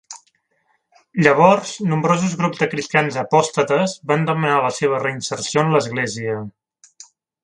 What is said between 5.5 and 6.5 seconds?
en l'Església.